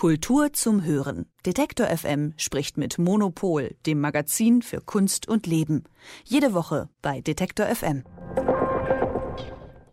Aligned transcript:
Kultur 0.00 0.54
zum 0.54 0.82
Hören. 0.82 1.26
Detektor 1.44 1.86
FM 1.88 2.32
spricht 2.38 2.78
mit 2.78 2.96
Monopol, 2.96 3.76
dem 3.84 4.00
Magazin 4.00 4.62
für 4.62 4.80
Kunst 4.80 5.28
und 5.28 5.46
Leben. 5.46 5.84
Jede 6.24 6.54
Woche 6.54 6.88
bei 7.02 7.20
Detektor 7.20 7.66
FM. 7.66 8.04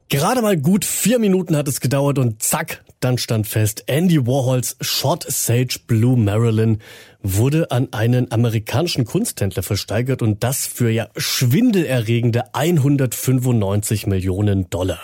Gerade 0.07 0.41
mal 0.41 0.55
gut 0.55 0.85
vier 0.85 1.19
Minuten 1.19 1.57
hat 1.57 1.67
es 1.67 1.81
gedauert 1.81 2.19
und 2.19 2.41
zack, 2.41 2.85
dann 3.01 3.17
stand 3.17 3.47
fest, 3.47 3.83
Andy 3.87 4.25
Warhols 4.25 4.77
Short 4.79 5.25
Sage 5.29 5.77
Blue 5.87 6.15
Marilyn 6.15 6.79
wurde 7.21 7.69
an 7.71 7.91
einen 7.91 8.31
amerikanischen 8.31 9.03
Kunsthändler 9.03 9.61
versteigert 9.61 10.21
und 10.21 10.41
das 10.41 10.67
für 10.67 10.89
ja 10.89 11.09
schwindelerregende 11.17 12.55
195 12.55 14.07
Millionen 14.07 14.69
Dollar. 14.69 15.01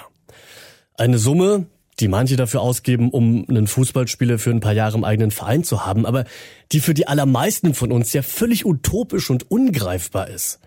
Eine 0.95 1.17
Summe, 1.17 1.65
die 1.99 2.07
manche 2.07 2.35
dafür 2.35 2.61
ausgeben, 2.61 3.09
um 3.09 3.45
einen 3.49 3.67
Fußballspieler 3.67 4.39
für 4.39 4.49
ein 4.49 4.59
paar 4.59 4.73
Jahre 4.73 4.97
im 4.97 5.03
eigenen 5.03 5.31
Verein 5.31 5.63
zu 5.63 5.85
haben, 5.85 6.05
aber 6.05 6.25
die 6.71 6.79
für 6.79 6.93
die 6.93 7.07
allermeisten 7.07 7.73
von 7.73 7.91
uns 7.91 8.13
ja 8.13 8.21
völlig 8.21 8.65
utopisch 8.65 9.29
und 9.29 9.49
ungreifbar 9.51 10.29
ist. 10.29 10.59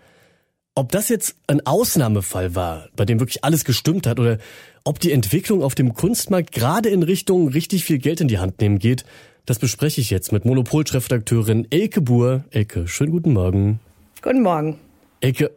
Ob 0.75 0.91
das 0.91 1.09
jetzt 1.09 1.35
ein 1.47 1.65
Ausnahmefall 1.65 2.53
war, 2.53 2.89
bei 2.95 3.03
dem 3.03 3.19
wirklich 3.19 3.43
alles 3.43 3.65
gestimmt 3.65 4.05
hat, 4.05 4.19
oder 4.19 4.37
ob 4.83 4.99
die 4.99 5.11
Entwicklung 5.11 5.63
auf 5.63 5.75
dem 5.75 5.93
Kunstmarkt 5.93 6.51
gerade 6.51 6.89
in 6.89 7.03
Richtung 7.03 7.47
richtig 7.47 7.83
viel 7.83 7.97
Geld 7.97 8.21
in 8.21 8.27
die 8.27 8.37
Hand 8.37 8.61
nehmen 8.61 8.79
geht, 8.79 9.03
das 9.47 9.59
bespreche 9.59 10.01
ich 10.01 10.09
jetzt 10.09 10.31
mit 10.31 10.45
Monopol-Chefredakteurin 10.45 11.67
Elke 11.71 12.01
Buhr. 12.01 12.43
Elke, 12.51 12.87
schönen 12.87 13.11
guten 13.11 13.33
Morgen. 13.33 13.79
Guten 14.21 14.43
Morgen. 14.43 14.77
Elke, 15.19 15.51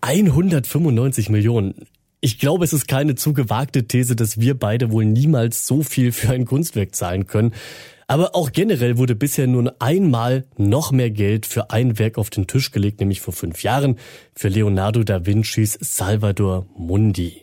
195 0.00 1.28
Millionen. 1.28 1.86
Ich 2.20 2.40
glaube, 2.40 2.64
es 2.64 2.72
ist 2.72 2.88
keine 2.88 3.14
zu 3.14 3.32
gewagte 3.32 3.86
These, 3.86 4.16
dass 4.16 4.40
wir 4.40 4.58
beide 4.58 4.90
wohl 4.90 5.04
niemals 5.04 5.68
so 5.68 5.84
viel 5.84 6.10
für 6.10 6.30
ein 6.30 6.46
Kunstwerk 6.46 6.96
zahlen 6.96 7.28
können. 7.28 7.54
Aber 8.08 8.34
auch 8.34 8.50
generell 8.50 8.98
wurde 8.98 9.14
bisher 9.14 9.46
nur 9.46 9.76
einmal 9.78 10.44
noch 10.56 10.90
mehr 10.90 11.10
Geld 11.10 11.46
für 11.46 11.70
ein 11.70 11.98
Werk 11.98 12.18
auf 12.18 12.30
den 12.30 12.46
Tisch 12.46 12.72
gelegt, 12.72 12.98
nämlich 12.98 13.20
vor 13.20 13.34
fünf 13.34 13.62
Jahren 13.62 13.98
für 14.34 14.48
Leonardo 14.48 15.04
da 15.04 15.26
Vincis 15.26 15.78
Salvador 15.80 16.66
Mundi. 16.76 17.42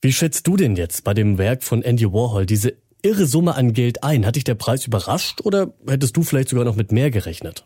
Wie 0.00 0.12
schätzt 0.12 0.48
du 0.48 0.56
denn 0.56 0.74
jetzt 0.74 1.04
bei 1.04 1.14
dem 1.14 1.38
Werk 1.38 1.62
von 1.62 1.82
Andy 1.82 2.12
Warhol 2.12 2.46
diese 2.46 2.74
irre 3.02 3.26
Summe 3.26 3.54
an 3.54 3.72
Geld 3.72 4.02
ein? 4.02 4.26
Hat 4.26 4.34
dich 4.34 4.44
der 4.44 4.56
Preis 4.56 4.84
überrascht 4.86 5.42
oder 5.42 5.74
hättest 5.86 6.16
du 6.16 6.24
vielleicht 6.24 6.48
sogar 6.48 6.64
noch 6.64 6.74
mit 6.74 6.90
mehr 6.90 7.12
gerechnet? 7.12 7.64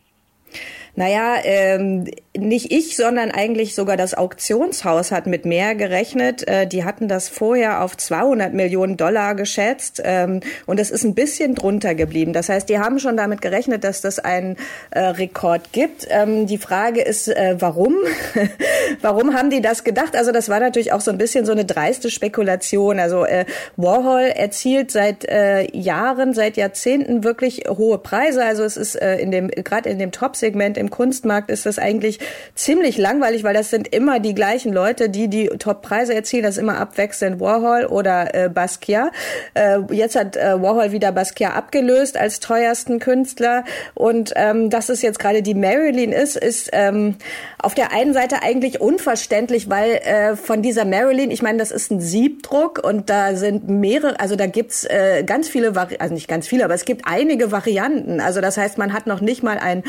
Naja, 0.97 1.37
ähm, 1.45 2.07
nicht 2.37 2.73
ich, 2.73 2.97
sondern 2.97 3.31
eigentlich 3.31 3.75
sogar 3.75 3.99
das 3.99 4.15
Auktionshaus 4.15 5.13
hat 5.13 5.27
mit 5.27 5.45
mehr 5.45 5.75
gerechnet. 5.75 6.49
Äh, 6.49 6.67
die 6.67 6.85
hatten 6.85 7.07
das 7.07 7.29
vorher 7.29 7.83
auf 7.83 7.97
200 7.97 8.55
Millionen 8.55 8.97
Dollar 8.97 9.35
geschätzt 9.35 10.01
ähm, 10.05 10.41
und 10.65 10.81
es 10.81 10.91
ist 10.91 11.05
ein 11.05 11.15
bisschen 11.15 11.55
drunter 11.55 11.95
geblieben. 11.95 12.33
Das 12.33 12.49
heißt, 12.49 12.69
die 12.69 12.79
haben 12.79 12.99
schon 12.99 13.17
damit 13.17 13.43
gerechnet, 13.43 13.85
dass 13.85 14.01
das 14.01 14.19
einen 14.19 14.57
äh, 14.91 15.01
Rekord 15.01 15.73
gibt. 15.73 16.07
Ähm, 16.09 16.47
die 16.47 16.59
Frage 16.59 17.03
ist, 17.03 17.29
äh, 17.29 17.57
warum? 17.59 17.95
warum 19.03 19.35
haben 19.35 19.51
die 19.51 19.61
das 19.61 19.85
gedacht? 19.85 20.17
Also 20.17 20.33
das 20.33 20.49
war 20.49 20.61
natürlich 20.61 20.93
auch 20.93 21.03
so 21.03 21.11
ein 21.11 21.19
bisschen 21.19 21.45
so 21.45 21.53
eine 21.53 21.67
dreiste 21.67 22.11
Spekulation. 22.11 22.99
Also 22.99 23.25
äh, 23.25 23.45
Warhol 23.77 24.23
erzielt 24.23 24.91
seit 24.91 25.29
äh, 25.29 25.71
Jahren, 25.77 26.33
seit 26.33 26.57
Jahrzehnten 26.57 27.23
wirklich 27.23 27.65
hohe 27.69 27.99
Preise. 27.99 28.45
Also 28.45 28.65
es 28.65 28.79
ist 28.79 28.95
äh, 28.95 29.17
in 29.19 29.31
dem 29.31 29.49
gerade 29.49 29.91
in 29.91 29.99
dem 29.99 30.11
Top-Segment 30.11 30.79
im 30.79 30.86
Kunstmarkt 30.91 31.51
ist 31.51 31.67
das 31.67 31.79
eigentlich 31.79 32.19
ziemlich 32.55 32.99
langweilig, 32.99 33.45
weil 33.45 33.55
das 33.55 33.71
sind 33.71 33.89
immer 33.89 34.21
die 34.21 34.35
gleichen 34.35 34.73
Leute, 34.73 35.09
die 35.09 35.29
die 35.29 35.49
Top-Preise 35.49 36.15
erzielen. 36.15 36.43
Das 36.43 36.57
ist 36.57 36.63
immer 36.63 36.79
abwechselnd 36.79 37.41
Warhol 37.41 37.87
oder 37.87 38.35
äh, 38.35 38.49
Basquiat. 38.49 39.13
Äh, 39.55 39.79
jetzt 39.91 40.17
hat 40.17 40.37
äh, 40.37 40.61
Warhol 40.61 40.93
wieder 40.93 41.13
Basquiat 41.13 41.55
abgelöst 41.55 42.17
als 42.17 42.41
teuersten 42.41 42.99
Künstler. 42.99 43.65
Und 43.95 44.33
ähm, 44.37 44.71
dass 44.71 44.89
es 44.89 45.03
jetzt 45.03 45.19
gerade 45.19 45.43
die 45.43 45.55
Marilyn 45.55 46.13
ist, 46.13 46.37
ist 46.37 46.71
ähm, 46.73 47.17
auf 47.59 47.75
der 47.75 47.93
einen 47.93 48.13
Seite 48.13 48.43
eigentlich 48.43 48.81
unverständlich, 48.81 49.69
weil 49.69 49.93
äh, 49.97 50.37
von 50.37 50.63
dieser 50.63 50.85
Marilyn, 50.85 51.31
ich 51.31 51.43
meine, 51.43 51.59
das 51.59 51.71
ist 51.71 51.91
ein 51.91 52.01
Siebdruck 52.01 52.83
und 52.85 53.11
da 53.11 53.35
sind 53.35 53.69
mehrere, 53.69 54.21
also 54.21 54.37
da 54.37 54.47
gibt's 54.47 54.85
äh, 54.85 55.25
ganz 55.25 55.49
viele, 55.49 55.75
Vari 55.75 55.97
also 55.99 56.15
nicht 56.15 56.29
ganz 56.29 56.47
viele, 56.47 56.65
aber 56.65 56.75
es 56.75 56.85
gibt 56.85 57.03
einige 57.07 57.53
Varianten. 57.53 58.21
Also 58.21 58.41
das 58.41 58.57
heißt, 58.57 58.79
man 58.79 58.93
hat 58.93 59.07
noch 59.07 59.21
nicht 59.21 59.43
mal 59.43 59.59
ein 59.59 59.83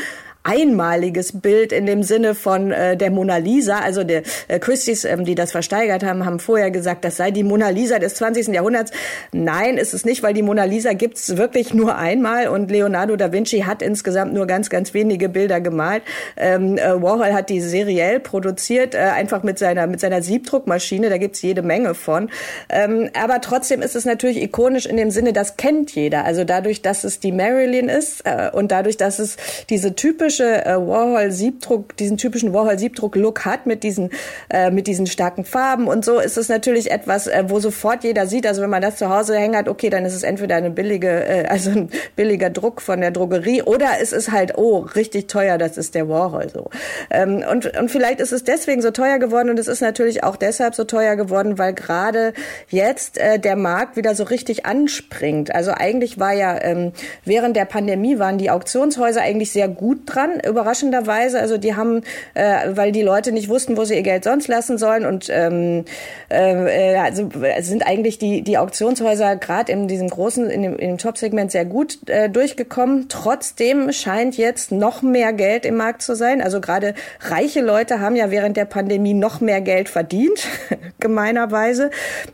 einmaliges 0.48 1.40
Bild 1.40 1.72
in 1.72 1.84
dem 1.84 2.02
Sinne 2.02 2.34
von 2.34 2.72
äh, 2.72 2.96
der 2.96 3.10
Mona 3.10 3.36
Lisa. 3.36 3.80
Also 3.80 4.02
der 4.02 4.22
äh, 4.48 4.58
Christie's, 4.58 5.04
ähm, 5.04 5.24
die 5.24 5.34
das 5.34 5.52
versteigert 5.52 6.02
haben, 6.02 6.24
haben 6.24 6.40
vorher 6.40 6.70
gesagt, 6.70 7.04
das 7.04 7.16
sei 7.16 7.30
die 7.30 7.44
Mona 7.44 7.68
Lisa 7.68 7.98
des 7.98 8.14
20. 8.14 8.48
Jahrhunderts. 8.48 8.90
Nein, 9.32 9.76
ist 9.76 9.92
es 9.92 10.04
nicht, 10.04 10.22
weil 10.22 10.32
die 10.32 10.42
Mona 10.42 10.64
Lisa 10.64 10.94
gibt's 10.94 11.36
wirklich 11.36 11.74
nur 11.74 11.96
einmal 11.96 12.48
und 12.48 12.70
Leonardo 12.70 13.16
da 13.16 13.30
Vinci 13.32 13.60
hat 13.60 13.82
insgesamt 13.82 14.32
nur 14.32 14.46
ganz, 14.46 14.70
ganz 14.70 14.94
wenige 14.94 15.28
Bilder 15.28 15.60
gemalt. 15.60 16.02
Ähm, 16.36 16.78
äh, 16.78 17.02
Warhol 17.02 17.34
hat 17.34 17.50
die 17.50 17.60
seriell 17.60 18.18
produziert, 18.20 18.94
äh, 18.94 18.98
einfach 18.98 19.42
mit 19.42 19.58
seiner, 19.58 19.86
mit 19.86 20.00
seiner 20.00 20.22
Siebdruckmaschine. 20.22 21.10
Da 21.10 21.18
gibt's 21.18 21.42
jede 21.42 21.62
Menge 21.62 21.94
von. 21.94 22.30
Ähm, 22.70 23.10
aber 23.20 23.42
trotzdem 23.42 23.82
ist 23.82 23.96
es 23.96 24.06
natürlich 24.06 24.42
ikonisch 24.42 24.86
in 24.86 24.96
dem 24.96 25.10
Sinne, 25.10 25.34
das 25.34 25.56
kennt 25.56 25.94
jeder. 25.94 26.24
Also 26.24 26.44
dadurch, 26.44 26.80
dass 26.80 27.04
es 27.04 27.20
die 27.20 27.32
Marilyn 27.32 27.90
ist 27.90 28.22
äh, 28.24 28.50
und 28.50 28.72
dadurch, 28.72 28.96
dass 28.96 29.18
es 29.18 29.36
diese 29.68 29.94
typische 29.94 30.37
typische 30.38 30.64
äh, 30.64 30.76
Warhol-Siebdruck, 30.76 31.96
diesen 31.96 32.16
typischen 32.16 32.52
Warhol-Siebdruck-Look 32.52 33.44
hat 33.44 33.66
mit 33.66 33.82
diesen, 33.82 34.10
äh, 34.50 34.70
mit 34.70 34.86
diesen 34.86 35.06
starken 35.06 35.44
Farben 35.44 35.88
und 35.88 36.04
so, 36.04 36.18
ist 36.18 36.36
es 36.36 36.48
natürlich 36.48 36.90
etwas, 36.90 37.26
äh, 37.26 37.44
wo 37.48 37.58
sofort 37.58 38.04
jeder 38.04 38.26
sieht. 38.26 38.46
Also 38.46 38.62
wenn 38.62 38.70
man 38.70 38.82
das 38.82 38.96
zu 38.96 39.08
Hause 39.08 39.36
hängt 39.36 39.56
hat, 39.56 39.68
okay, 39.68 39.90
dann 39.90 40.04
ist 40.04 40.14
es 40.14 40.22
entweder 40.22 40.56
eine 40.56 40.70
billige, 40.70 41.08
äh, 41.08 41.46
also 41.48 41.70
ein 41.70 41.90
billiger 42.16 42.50
Druck 42.50 42.80
von 42.80 43.00
der 43.00 43.10
Drogerie 43.10 43.62
oder 43.62 43.88
es 44.00 44.12
ist 44.12 44.30
halt, 44.30 44.56
oh, 44.56 44.78
richtig 44.78 45.26
teuer, 45.26 45.58
das 45.58 45.76
ist 45.76 45.94
der 45.94 46.08
Warhol 46.08 46.48
so. 46.52 46.70
Ähm, 47.10 47.44
und, 47.50 47.76
und 47.76 47.90
vielleicht 47.90 48.20
ist 48.20 48.32
es 48.32 48.44
deswegen 48.44 48.82
so 48.82 48.90
teuer 48.90 49.18
geworden 49.18 49.50
und 49.50 49.58
es 49.58 49.68
ist 49.68 49.80
natürlich 49.80 50.22
auch 50.22 50.36
deshalb 50.36 50.74
so 50.74 50.84
teuer 50.84 51.16
geworden, 51.16 51.58
weil 51.58 51.72
gerade 51.72 52.32
jetzt 52.68 53.18
äh, 53.18 53.38
der 53.38 53.56
Markt 53.56 53.96
wieder 53.96 54.14
so 54.14 54.24
richtig 54.24 54.66
anspringt. 54.66 55.54
Also 55.54 55.72
eigentlich 55.72 56.18
war 56.18 56.32
ja 56.32 56.60
ähm, 56.60 56.92
während 57.24 57.56
der 57.56 57.64
Pandemie 57.64 58.18
waren 58.18 58.38
die 58.38 58.50
Auktionshäuser 58.50 59.22
eigentlich 59.22 59.52
sehr 59.52 59.68
gut 59.68 60.02
dran 60.06 60.17
dran, 60.18 60.40
überraschenderweise. 60.40 61.38
Also 61.40 61.58
die 61.58 61.76
haben, 61.76 62.02
äh, 62.34 62.68
weil 62.70 62.92
die 62.92 63.02
Leute 63.02 63.32
nicht 63.32 63.48
wussten, 63.48 63.76
wo 63.76 63.84
sie 63.84 63.94
ihr 63.94 64.02
Geld 64.02 64.24
sonst 64.24 64.48
lassen 64.48 64.78
sollen 64.78 65.06
und 65.06 65.28
ähm, 65.30 65.84
äh, 66.28 66.96
also 66.96 67.28
sind 67.60 67.86
eigentlich 67.86 68.18
die 68.18 68.42
die 68.42 68.58
Auktionshäuser 68.58 69.36
gerade 69.36 69.72
in 69.72 69.88
diesem 69.88 70.08
großen, 70.08 70.50
in 70.50 70.62
dem, 70.62 70.76
in 70.78 70.88
dem 70.88 70.98
Top-Segment 70.98 71.50
sehr 71.50 71.64
gut 71.64 72.08
äh, 72.08 72.28
durchgekommen. 72.28 73.06
Trotzdem 73.08 73.92
scheint 73.92 74.36
jetzt 74.36 74.72
noch 74.72 75.02
mehr 75.02 75.32
Geld 75.32 75.64
im 75.64 75.76
Markt 75.76 76.02
zu 76.02 76.14
sein. 76.14 76.42
Also 76.42 76.60
gerade 76.60 76.94
reiche 77.20 77.60
Leute 77.60 78.00
haben 78.00 78.16
ja 78.16 78.30
während 78.30 78.56
der 78.56 78.64
Pandemie 78.64 79.14
noch 79.14 79.40
mehr 79.40 79.60
Geld 79.60 79.88
verdient, 79.88 80.46
gemeinerweise. 81.00 81.90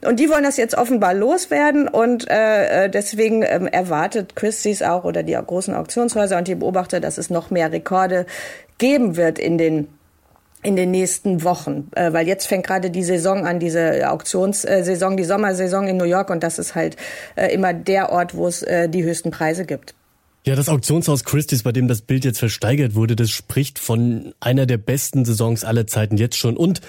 Und 0.07 0.21
die 0.21 0.31
wollen 0.31 0.45
das 0.45 0.57
jetzt 0.57 0.77
offenbar 0.77 1.15
loswerden 1.15 1.89
und 1.89 2.31
äh, 2.31 2.85
äh 2.85 2.91
deswegen 2.91 3.43
ähm, 3.43 3.67
erwartet 3.67 4.37
Christie's 4.37 4.83
auch 4.83 5.05
oder 5.05 5.23
die 5.23 5.35
großen 5.35 5.75
Auktionshäuser 5.75 6.39
und 6.39 6.49
die 6.49 6.55
Beobachter, 6.55 7.01
dass 7.01 7.19
es 7.19 7.31
noch 7.31 7.51
mehr 7.51 7.69
Rekorde 7.75 8.27
geben 8.79 9.17
wird 9.17 9.39
in 9.39 9.59
den 9.59 9.89
in 10.63 10.77
den 10.77 10.91
nächsten 10.91 11.45
Wochen, 11.45 11.91
äh, 11.95 12.13
weil 12.15 12.27
jetzt 12.27 12.47
fängt 12.47 12.67
gerade 12.67 12.91
die 12.91 13.03
Saison 13.03 13.47
an, 13.47 13.61
diese 13.61 14.11
Auktionssaison, 14.11 15.17
die 15.17 15.25
Sommersaison 15.25 15.87
in 15.87 15.99
New 15.99 16.07
York 16.07 16.31
und 16.31 16.43
das 16.43 16.59
ist 16.59 16.75
halt 16.75 16.97
äh, 17.37 17.53
immer 17.53 17.75
der 17.75 18.11
Ort, 18.11 18.35
wo 18.35 18.49
es 18.49 18.63
äh, 18.63 18.89
die 18.89 19.05
höchsten 19.05 19.31
Preise 19.31 19.67
gibt. 19.67 19.95
Ja, 20.47 20.57
das 20.57 20.69
Auktionshaus 20.69 21.25
Christie's, 21.25 21.63
bei 21.63 21.73
dem 21.73 21.89
das 21.89 22.03
Bild 22.03 22.25
jetzt 22.25 22.39
versteigert 22.39 22.95
wurde, 22.95 23.17
das 23.17 23.31
spricht 23.31 23.79
von 23.79 24.35
einer 24.41 24.67
der 24.67 24.77
besten 24.77 25.25
Saisons 25.25 25.65
aller 25.65 25.87
Zeiten 25.87 26.19
jetzt 26.19 26.37
schon. 26.37 26.57
Und 26.57 26.83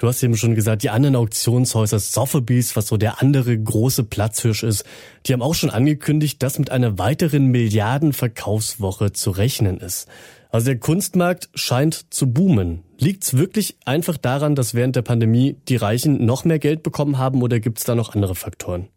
du 0.00 0.08
hast 0.08 0.22
eben 0.22 0.36
schon 0.36 0.54
gesagt, 0.56 0.82
die 0.82 0.90
anderen 0.90 1.14
Auktionshäuser, 1.14 2.00
Sotheby's, 2.00 2.74
was 2.74 2.88
so 2.88 2.96
der 2.96 3.22
andere 3.22 3.56
große 3.56 4.02
Platzhirsch 4.02 4.64
ist, 4.64 4.84
die 5.26 5.32
haben 5.32 5.42
auch 5.42 5.54
schon 5.54 5.70
angekündigt, 5.70 6.42
dass 6.42 6.58
mit 6.58 6.70
einer 6.70 6.98
weiteren 6.98 7.46
Milliardenverkaufswoche 7.46 9.12
zu 9.12 9.30
rechnen 9.30 9.78
ist. 9.78 10.08
Also 10.50 10.66
der 10.66 10.78
Kunstmarkt 10.78 11.48
scheint 11.54 12.12
zu 12.12 12.32
boomen. 12.32 12.82
Liegt's 12.98 13.36
wirklich 13.36 13.76
einfach 13.84 14.16
daran, 14.16 14.56
dass 14.56 14.74
während 14.74 14.96
der 14.96 15.02
Pandemie 15.02 15.56
die 15.68 15.76
Reichen 15.76 16.24
noch 16.24 16.44
mehr 16.44 16.58
Geld 16.58 16.82
bekommen 16.82 17.18
haben 17.18 17.42
oder 17.42 17.60
gibt's 17.60 17.84
da 17.84 17.94
noch 17.94 18.14
andere 18.14 18.34
Faktoren? 18.34 18.88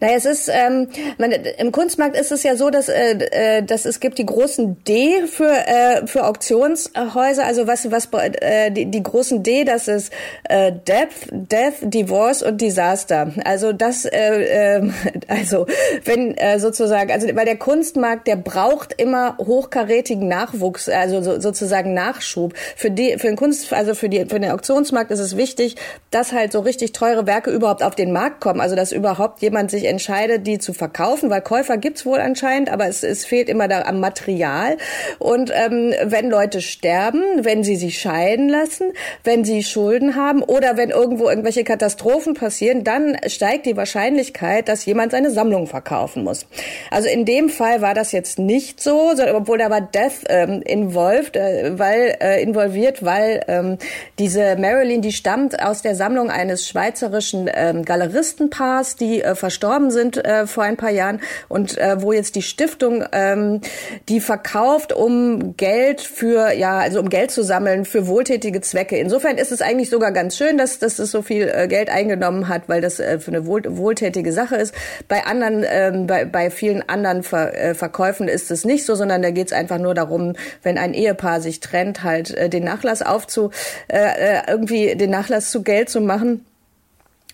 Naja, 0.00 0.14
es 0.16 0.24
ist, 0.24 0.50
ähm, 0.50 0.88
man, 1.18 1.32
im 1.32 1.70
Kunstmarkt 1.70 2.16
ist 2.16 2.32
es 2.32 2.42
ja 2.42 2.56
so, 2.56 2.70
dass, 2.70 2.88
äh, 2.88 3.18
äh, 3.58 3.62
dass 3.62 3.84
es 3.84 4.00
gibt 4.00 4.16
die 4.16 4.24
großen 4.24 4.82
D 4.84 5.26
für, 5.26 5.50
äh, 5.50 6.06
für 6.06 6.26
Auktionshäuser, 6.26 7.44
also 7.44 7.66
was, 7.66 7.90
was 7.90 8.08
äh, 8.40 8.70
die, 8.70 8.86
die 8.86 9.02
großen 9.02 9.42
D, 9.42 9.64
das 9.64 9.88
ist 9.88 10.12
äh, 10.44 10.72
Death, 10.72 11.28
Death, 11.30 11.74
Divorce 11.82 12.42
und 12.42 12.62
Disaster. 12.62 13.32
Also 13.44 13.74
das, 13.74 14.06
äh, 14.06 14.78
äh, 14.78 14.90
also 15.28 15.66
wenn 16.04 16.34
äh, 16.38 16.58
sozusagen, 16.58 17.12
also 17.12 17.28
weil 17.34 17.44
der 17.44 17.58
Kunstmarkt, 17.58 18.26
der 18.28 18.36
braucht 18.36 18.94
immer 18.98 19.36
hochkarätigen 19.36 20.26
Nachwuchs, 20.26 20.88
also 20.88 21.20
so, 21.20 21.38
sozusagen 21.38 21.92
Nachschub. 21.92 22.54
Für 22.76 22.90
die, 22.90 23.18
für 23.18 23.26
den 23.26 23.36
Kunst, 23.36 23.70
also 23.74 23.94
für 23.94 24.08
die, 24.08 24.20
für 24.20 24.40
den 24.40 24.50
Auktionsmarkt 24.52 25.10
ist 25.10 25.20
es 25.20 25.36
wichtig, 25.36 25.76
dass 26.10 26.32
halt 26.32 26.52
so 26.52 26.60
richtig 26.60 26.92
teure 26.92 27.26
Werke 27.26 27.50
überhaupt 27.50 27.82
auf 27.82 27.94
den 27.94 28.12
Markt 28.12 28.40
kommen, 28.40 28.62
also 28.62 28.74
dass 28.74 28.90
überhaupt 28.90 29.42
jemand 29.50 29.72
sich 29.72 29.86
entscheidet, 29.86 30.46
die 30.46 30.60
zu 30.60 30.72
verkaufen, 30.72 31.28
weil 31.28 31.40
Käufer 31.40 31.76
gibt's 31.76 32.06
wohl 32.06 32.20
anscheinend, 32.20 32.70
aber 32.70 32.86
es, 32.86 33.02
es 33.02 33.24
fehlt 33.24 33.48
immer 33.48 33.66
da 33.66 33.82
am 33.82 33.98
Material. 33.98 34.76
Und 35.18 35.50
ähm, 35.52 35.92
wenn 36.04 36.30
Leute 36.30 36.60
sterben, 36.60 37.22
wenn 37.42 37.64
sie 37.64 37.74
sich 37.74 37.98
scheiden 37.98 38.48
lassen, 38.48 38.92
wenn 39.24 39.44
sie 39.44 39.64
Schulden 39.64 40.14
haben 40.14 40.40
oder 40.44 40.76
wenn 40.76 40.90
irgendwo 40.90 41.28
irgendwelche 41.28 41.64
Katastrophen 41.64 42.34
passieren, 42.34 42.84
dann 42.84 43.16
steigt 43.26 43.66
die 43.66 43.76
Wahrscheinlichkeit, 43.76 44.68
dass 44.68 44.86
jemand 44.86 45.10
seine 45.10 45.32
Sammlung 45.32 45.66
verkaufen 45.66 46.22
muss. 46.22 46.46
Also 46.92 47.08
in 47.08 47.24
dem 47.24 47.48
Fall 47.48 47.80
war 47.80 47.94
das 47.94 48.12
jetzt 48.12 48.38
nicht 48.38 48.80
so, 48.80 49.12
obwohl 49.34 49.58
da 49.58 49.68
war 49.68 49.80
Death 49.80 50.26
ähm, 50.28 50.62
involved, 50.62 51.34
äh, 51.34 51.76
weil 51.76 52.16
äh, 52.20 52.40
involviert, 52.40 53.04
weil 53.04 53.44
ähm, 53.48 53.78
diese 54.20 54.54
Marilyn, 54.54 55.02
die 55.02 55.10
stammt 55.10 55.60
aus 55.60 55.82
der 55.82 55.96
Sammlung 55.96 56.30
eines 56.30 56.68
schweizerischen 56.68 57.50
ähm, 57.52 57.84
Galeristenpaars, 57.84 58.94
die 58.94 59.22
äh, 59.22 59.34
verstorben 59.40 59.90
sind 59.90 60.24
äh, 60.24 60.46
vor 60.46 60.62
ein 60.62 60.76
paar 60.76 60.90
Jahren 60.90 61.20
und 61.48 61.76
äh, 61.78 62.00
wo 62.00 62.12
jetzt 62.12 62.36
die 62.36 62.42
Stiftung 62.42 63.04
ähm, 63.12 63.60
die 64.08 64.20
verkauft, 64.20 64.92
um 64.92 65.56
Geld 65.56 66.00
für 66.00 66.52
ja 66.52 66.78
also 66.78 67.00
um 67.00 67.08
Geld 67.08 67.32
zu 67.32 67.42
sammeln 67.42 67.84
für 67.84 68.06
wohltätige 68.06 68.60
Zwecke. 68.60 68.96
Insofern 68.96 69.38
ist 69.38 69.50
es 69.50 69.62
eigentlich 69.62 69.90
sogar 69.90 70.12
ganz 70.12 70.36
schön, 70.36 70.58
dass 70.58 70.78
dass 70.78 70.98
es 70.98 71.10
so 71.10 71.22
viel 71.22 71.50
äh, 71.52 71.66
Geld 71.66 71.90
eingenommen 71.90 72.48
hat, 72.48 72.68
weil 72.68 72.80
das 72.80 73.00
äh, 73.00 73.18
für 73.18 73.32
eine 73.32 73.46
wohl, 73.46 73.62
wohltätige 73.66 74.32
Sache 74.32 74.56
ist. 74.56 74.74
Bei 75.08 75.24
anderen 75.24 75.64
ähm, 75.66 76.06
bei, 76.06 76.24
bei 76.24 76.50
vielen 76.50 76.88
anderen 76.88 77.22
Ver, 77.22 77.58
äh, 77.58 77.74
Verkäufen 77.74 78.28
ist 78.28 78.50
es 78.50 78.64
nicht 78.64 78.84
so, 78.84 78.94
sondern 78.94 79.22
da 79.22 79.30
geht 79.30 79.48
es 79.48 79.52
einfach 79.52 79.78
nur 79.78 79.94
darum, 79.94 80.34
wenn 80.62 80.78
ein 80.78 80.94
Ehepaar 80.94 81.40
sich 81.40 81.60
trennt, 81.60 82.04
halt 82.04 82.30
äh, 82.36 82.48
den 82.48 82.64
Nachlass 82.64 83.02
aufzu 83.02 83.50
äh, 83.88 83.98
äh 83.98 84.40
irgendwie 84.48 84.94
den 84.96 85.10
Nachlass 85.10 85.50
zu 85.50 85.62
Geld 85.62 85.88
zu 85.88 86.00
machen. 86.00 86.44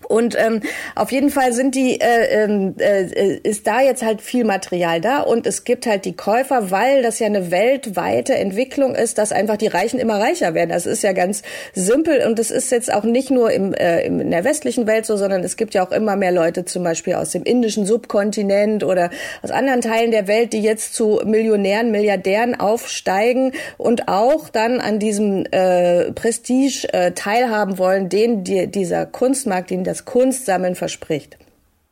Und 0.07 0.37
ähm, 0.39 0.61
auf 0.95 1.11
jeden 1.11 1.29
Fall 1.29 1.51
sind 1.51 1.75
die 1.75 1.99
äh, 1.99 2.43
ähm, 2.43 2.75
äh, 2.79 3.39
ist 3.43 3.67
da 3.67 3.81
jetzt 3.81 4.03
halt 4.03 4.21
viel 4.21 4.45
Material 4.45 5.01
da 5.01 5.19
und 5.19 5.45
es 5.45 5.65
gibt 5.65 5.85
halt 5.85 6.05
die 6.05 6.15
Käufer, 6.15 6.71
weil 6.71 7.01
das 7.01 7.19
ja 7.19 7.25
eine 7.25 7.51
weltweite 7.51 8.35
Entwicklung 8.35 8.95
ist, 8.95 9.17
dass 9.17 9.33
einfach 9.33 9.57
die 9.57 9.67
Reichen 9.67 9.99
immer 9.99 10.19
reicher 10.19 10.53
werden. 10.53 10.69
Das 10.69 10.85
ist 10.85 11.03
ja 11.03 11.11
ganz 11.11 11.41
simpel 11.73 12.25
und 12.25 12.39
das 12.39 12.51
ist 12.51 12.71
jetzt 12.71 12.93
auch 12.93 13.03
nicht 13.03 13.31
nur 13.31 13.51
im, 13.51 13.73
äh, 13.73 14.05
in 14.05 14.31
der 14.31 14.45
westlichen 14.45 14.87
Welt 14.87 15.05
so, 15.05 15.17
sondern 15.17 15.43
es 15.43 15.57
gibt 15.57 15.73
ja 15.73 15.85
auch 15.85 15.91
immer 15.91 16.15
mehr 16.15 16.31
Leute, 16.31 16.63
zum 16.63 16.83
Beispiel 16.83 17.15
aus 17.15 17.31
dem 17.31 17.43
indischen 17.43 17.85
Subkontinent 17.85 18.85
oder 18.85 19.09
aus 19.41 19.51
anderen 19.51 19.81
Teilen 19.81 20.11
der 20.11 20.27
Welt, 20.27 20.53
die 20.53 20.61
jetzt 20.61 20.93
zu 20.93 21.19
Millionären, 21.25 21.91
Milliardären 21.91 22.57
aufsteigen 22.57 23.51
und 23.77 24.07
auch 24.07 24.47
dann 24.47 24.79
an 24.79 24.99
diesem 24.99 25.45
äh, 25.51 26.13
Prestige 26.13 26.87
äh, 26.93 27.11
teilhaben 27.11 27.77
wollen, 27.77 28.07
den 28.07 28.45
die, 28.45 28.67
dieser 28.67 29.05
Kunstmarkt, 29.05 29.69
den 29.69 29.83
das 29.83 29.96
Kunstsammeln 30.05 30.75
verspricht. 30.75 31.37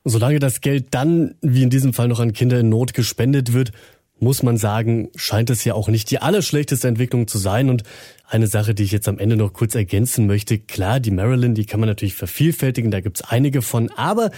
Solange 0.03 0.39
das 0.39 0.61
Geld 0.61 0.87
dann, 0.91 1.35
wie 1.41 1.63
in 1.63 1.69
diesem 1.69 1.93
Fall 1.93 2.07
noch 2.07 2.19
an 2.19 2.33
Kinder 2.33 2.59
in 2.59 2.69
Not 2.69 2.93
gespendet 2.93 3.53
wird, 3.53 3.71
muss 4.19 4.43
man 4.43 4.57
sagen, 4.57 5.09
scheint 5.15 5.49
es 5.49 5.63
ja 5.65 5.73
auch 5.73 5.89
nicht 5.89 6.09
die 6.09 6.19
allerschlechteste 6.19 6.87
Entwicklung 6.87 7.27
zu 7.27 7.37
sein. 7.37 7.69
Und 7.69 7.83
eine 8.27 8.47
Sache, 8.47 8.73
die 8.73 8.83
ich 8.83 8.91
jetzt 8.91 9.07
am 9.07 9.19
Ende 9.19 9.35
noch 9.35 9.51
kurz 9.53 9.75
ergänzen 9.75 10.25
möchte, 10.25 10.57
klar, 10.57 10.99
die 10.99 11.11
Marilyn, 11.11 11.53
die 11.53 11.65
kann 11.65 11.79
man 11.79 11.89
natürlich 11.89 12.15
vervielfältigen, 12.15 12.91
da 12.91 13.01
gibt's 13.01 13.21
einige 13.21 13.61
von, 13.61 13.89
aber 13.91 14.31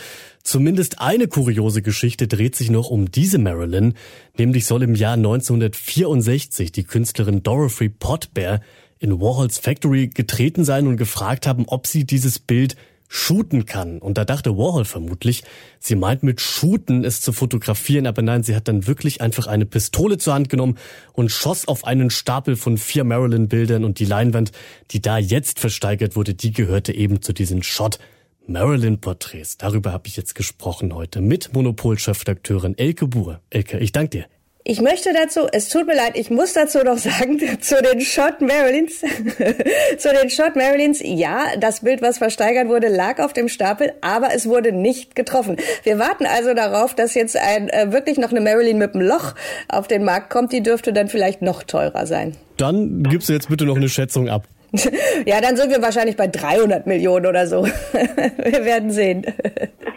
zumindest 0.43 0.99
eine 0.99 1.27
kuriose 1.27 1.81
Geschichte 1.81 2.27
dreht 2.27 2.55
sich 2.55 2.71
noch 2.71 2.89
um 2.89 3.11
diese 3.11 3.37
Marilyn, 3.37 3.93
nämlich 4.37 4.65
soll 4.65 4.83
im 4.83 4.95
Jahr 4.95 5.13
1964 5.13 6.71
die 6.71 6.83
Künstlerin 6.83 7.43
Dorothy 7.43 7.89
Potbear 7.89 8.61
in 8.99 9.21
Warhols 9.21 9.59
Factory 9.59 10.07
getreten 10.07 10.65
sein 10.65 10.87
und 10.87 10.97
gefragt 10.97 11.45
haben, 11.45 11.65
ob 11.67 11.85
sie 11.85 12.03
dieses 12.03 12.39
Bild 12.39 12.75
shooten 13.07 13.65
kann. 13.65 13.99
Und 13.99 14.17
da 14.17 14.25
dachte 14.25 14.57
Warhol 14.57 14.85
vermutlich, 14.85 15.43
sie 15.79 15.95
meint 15.95 16.23
mit 16.23 16.41
shooten 16.41 17.03
es 17.05 17.21
zu 17.21 17.31
fotografieren, 17.31 18.07
aber 18.07 18.21
nein, 18.21 18.43
sie 18.43 18.55
hat 18.55 18.67
dann 18.67 18.87
wirklich 18.87 19.21
einfach 19.21 19.47
eine 19.47 19.65
Pistole 19.65 20.17
zur 20.17 20.33
Hand 20.33 20.49
genommen 20.49 20.77
und 21.13 21.31
schoss 21.31 21.67
auf 21.67 21.85
einen 21.85 22.09
Stapel 22.09 22.55
von 22.55 22.77
vier 22.77 23.03
Marilyn-Bildern 23.03 23.83
und 23.85 23.99
die 23.99 24.05
Leinwand, 24.05 24.51
die 24.91 25.01
da 25.01 25.17
jetzt 25.17 25.59
versteigert 25.59 26.15
wurde, 26.15 26.33
die 26.33 26.51
gehörte 26.51 26.93
eben 26.93 27.21
zu 27.21 27.33
diesen 27.33 27.63
Shot 27.63 27.99
Marilyn-Porträts. 28.47 29.57
Darüber 29.57 29.91
habe 29.91 30.07
ich 30.07 30.17
jetzt 30.17 30.35
gesprochen 30.35 30.93
heute 30.93 31.21
mit 31.21 31.53
Monopol-Chefredakteurin 31.53 32.77
Elke 32.77 33.07
Buhr. 33.07 33.41
Elke, 33.49 33.79
ich 33.79 33.91
danke 33.91 34.09
dir. 34.09 34.36
Ich 34.69 34.81
möchte 34.81 35.13
dazu, 35.13 35.47
es 35.49 35.69
tut 35.69 35.87
mir 35.87 35.95
leid, 35.95 36.17
ich 36.17 36.29
muss 36.29 36.51
dazu 36.51 36.79
noch 36.79 36.97
sagen, 36.97 37.39
zu 37.61 37.81
den 37.81 38.01
Shot 38.01 38.41
Marilyns, 38.41 38.99
zu 39.97 40.09
den 40.09 40.29
Shot 40.29 40.57
Marilyns, 40.57 40.99
ja, 41.01 41.55
das 41.57 41.79
Bild, 41.79 42.01
was 42.01 42.17
versteigert 42.17 42.67
wurde, 42.67 42.89
lag 42.89 43.19
auf 43.19 43.31
dem 43.31 43.47
Stapel, 43.47 43.93
aber 44.01 44.35
es 44.35 44.45
wurde 44.45 44.73
nicht 44.73 45.15
getroffen. 45.15 45.55
Wir 45.83 45.99
warten 45.99 46.25
also 46.25 46.53
darauf, 46.53 46.93
dass 46.93 47.13
jetzt 47.13 47.37
ein, 47.37 47.69
äh, 47.69 47.93
wirklich 47.93 48.17
noch 48.17 48.31
eine 48.31 48.41
Marilyn 48.41 48.77
mit 48.77 48.93
einem 48.93 49.07
Loch 49.07 49.35
auf 49.69 49.87
den 49.87 50.03
Markt 50.03 50.29
kommt, 50.29 50.51
die 50.51 50.61
dürfte 50.61 50.91
dann 50.91 51.07
vielleicht 51.07 51.41
noch 51.41 51.63
teurer 51.63 52.05
sein. 52.05 52.35
Dann 52.57 53.03
gibst 53.03 53.29
du 53.29 53.33
jetzt 53.33 53.47
bitte 53.47 53.63
noch 53.63 53.77
eine 53.77 53.87
Schätzung 53.87 54.27
ab. 54.27 54.49
Ja, 55.25 55.39
dann 55.39 55.55
sind 55.55 55.71
wir 55.71 55.81
wahrscheinlich 55.81 56.17
bei 56.17 56.27
300 56.27 56.87
Millionen 56.87 57.25
oder 57.25 57.47
so. 57.47 57.65
Wir 57.65 58.65
werden 58.65 58.91
sehen. 58.91 59.25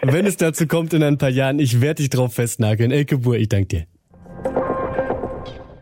Wenn 0.01 0.25
es 0.25 0.37
dazu 0.37 0.65
kommt 0.65 0.93
in 0.93 1.03
ein 1.03 1.17
paar 1.17 1.29
Jahren, 1.29 1.59
ich 1.59 1.81
werde 1.81 2.01
dich 2.01 2.09
drauf 2.09 2.33
festnageln. 2.33 2.91
Elke 2.91 3.17
Buhr, 3.17 3.35
ich 3.35 3.49
danke 3.49 3.67
dir. 3.67 3.90